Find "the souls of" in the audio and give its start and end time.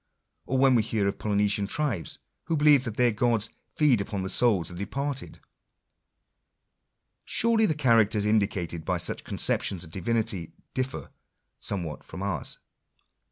4.23-4.77